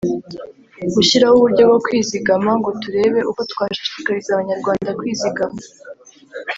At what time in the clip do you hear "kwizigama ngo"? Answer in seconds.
1.85-2.69